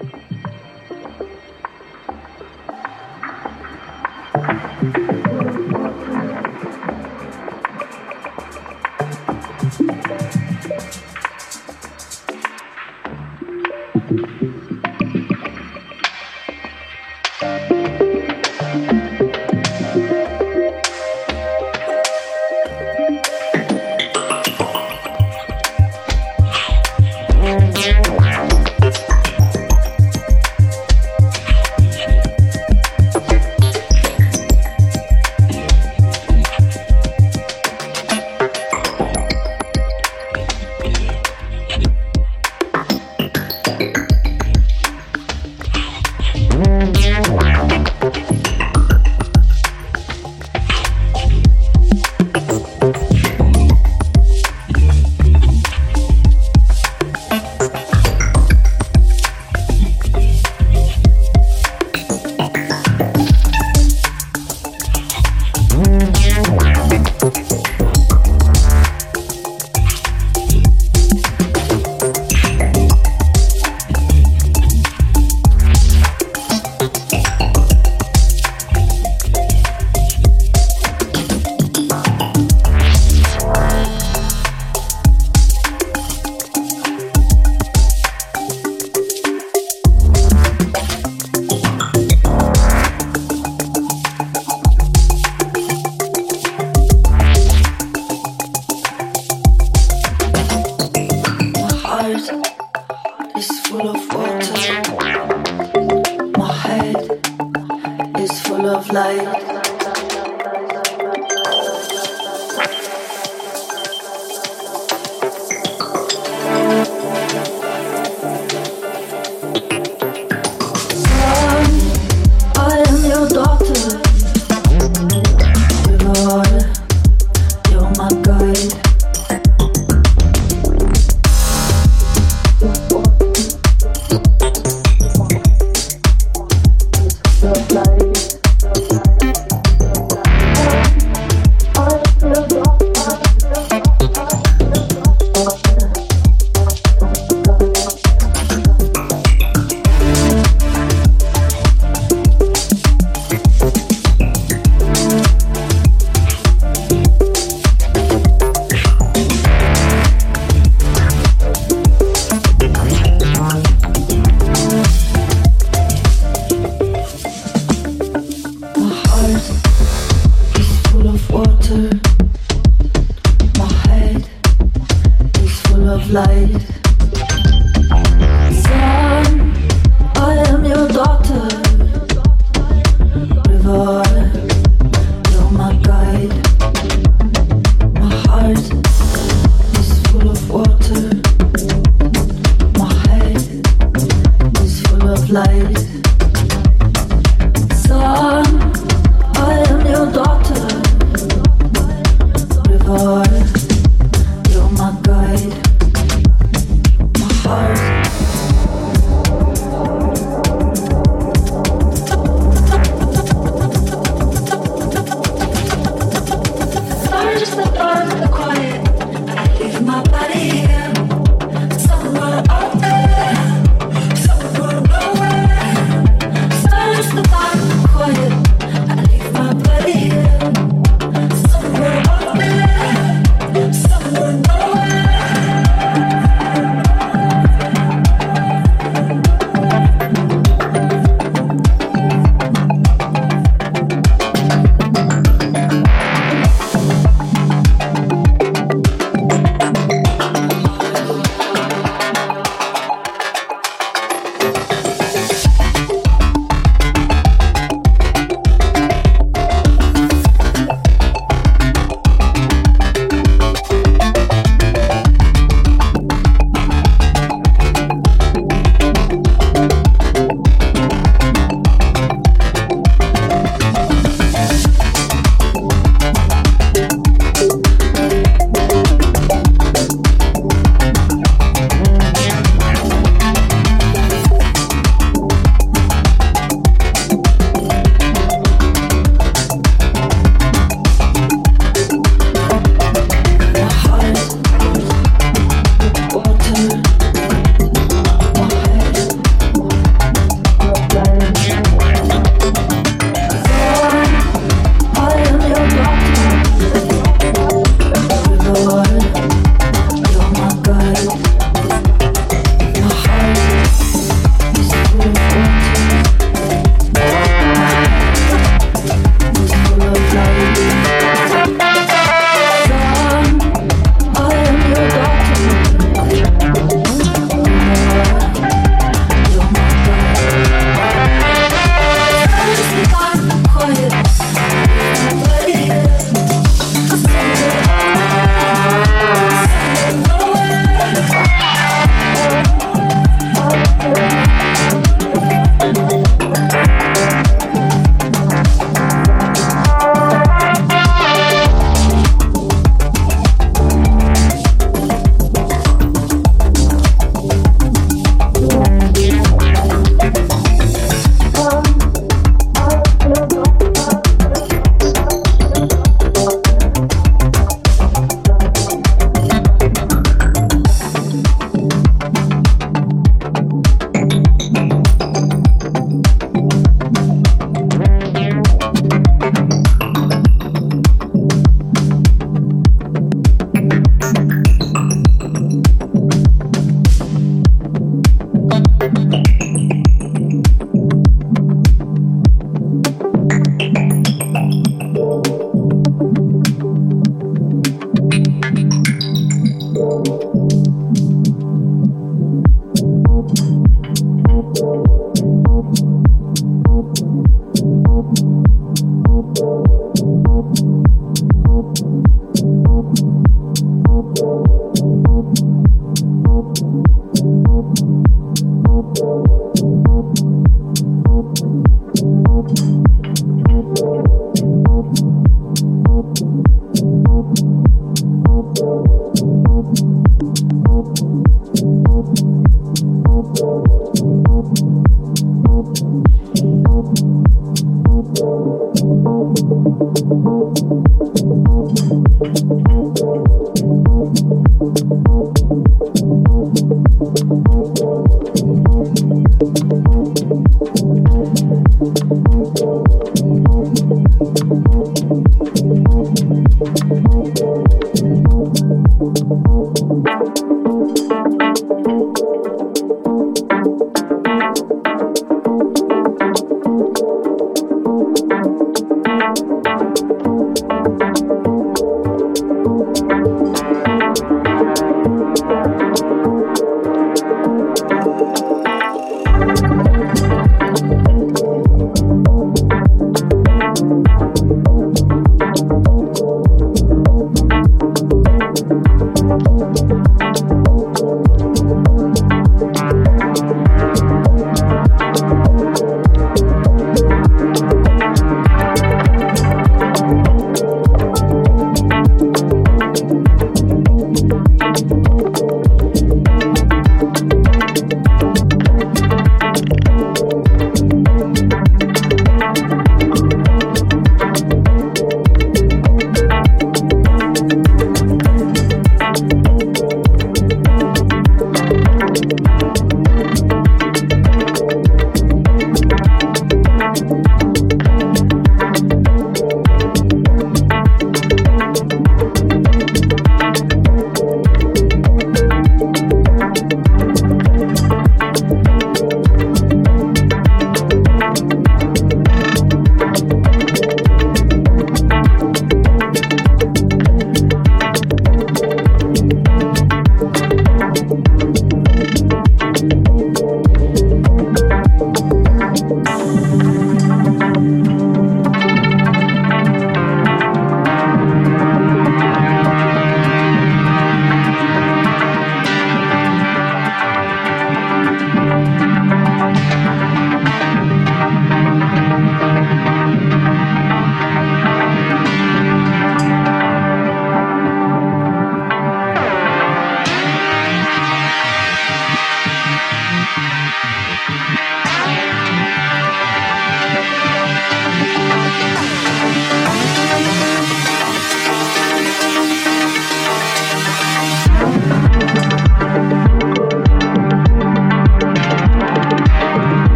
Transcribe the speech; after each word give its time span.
thank 0.00 0.12
you 4.96 5.17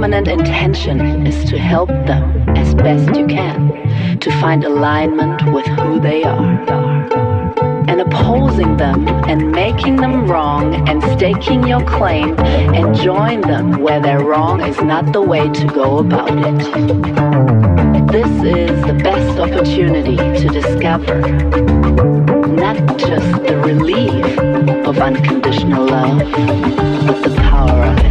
Permanent 0.00 0.28
intention 0.28 1.26
is 1.26 1.44
to 1.50 1.58
help 1.58 1.90
them 1.90 2.48
as 2.56 2.74
best 2.74 3.14
you 3.14 3.26
can 3.26 4.18
to 4.20 4.30
find 4.40 4.64
alignment 4.64 5.42
with 5.52 5.66
who 5.66 6.00
they 6.00 6.24
are. 6.24 6.58
And 7.86 8.00
opposing 8.00 8.78
them 8.78 9.06
and 9.28 9.52
making 9.52 9.96
them 9.96 10.26
wrong 10.26 10.88
and 10.88 11.02
staking 11.18 11.68
your 11.68 11.84
claim 11.84 12.34
and 12.40 12.94
join 12.96 13.42
them 13.42 13.82
where 13.82 14.00
they're 14.00 14.24
wrong 14.24 14.62
is 14.62 14.80
not 14.80 15.12
the 15.12 15.20
way 15.20 15.50
to 15.50 15.66
go 15.66 15.98
about 15.98 16.30
it. 16.30 16.58
This 18.10 18.30
is 18.42 18.82
the 18.86 18.94
best 18.94 19.38
opportunity 19.38 20.16
to 20.16 20.48
discover 20.48 21.20
not 22.48 22.78
just 22.96 23.32
the 23.42 23.60
relief 23.66 24.38
of 24.86 24.96
unconditional 24.96 25.84
love, 25.84 26.20
but 27.06 27.22
the 27.22 27.36
power 27.42 27.84
of 27.84 27.98
it. 27.98 28.09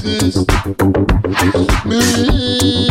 Polizist 0.00 0.46
mit 1.84 2.87